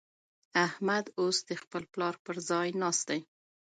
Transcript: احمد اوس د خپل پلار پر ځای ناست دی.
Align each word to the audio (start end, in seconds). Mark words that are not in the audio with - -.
احمد 0.65 1.05
اوس 1.19 1.37
د 1.49 1.51
خپل 1.61 1.83
پلار 1.93 2.15
پر 2.25 2.35
ځای 2.49 2.67
ناست 2.81 3.03
دی. 3.09 3.19